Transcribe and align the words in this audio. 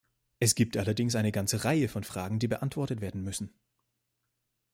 Es 0.39 0.55
gibt 0.55 0.77
allerdings 0.77 1.13
eine 1.13 1.31
ganze 1.31 1.63
Reihe 1.63 1.87
von 1.87 2.03
Fragen, 2.03 2.39
die 2.39 2.47
beantwortet 2.47 3.01
werden 3.01 3.21
müssen. 3.21 3.53